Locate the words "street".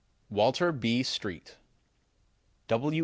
1.03-1.57